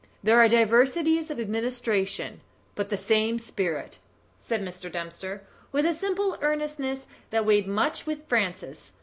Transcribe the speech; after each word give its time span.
There 0.23 0.39
are 0.39 0.47
diversities 0.49 1.29
of 1.29 1.39
administration, 1.39 2.41
but 2.73 2.89
the 2.89 2.97
same 2.97 3.37
spirit," 3.37 3.99
said 4.35 4.63
Mr. 4.63 4.91
Dempster, 4.91 5.43
with 5.71 5.85
a 5.85 5.93
simple 5.93 6.39
earnestness 6.41 7.05
that 7.29 7.45
weighed 7.45 7.67
much 7.67 8.07
with 8.07 8.27
Francis. 8.27 8.93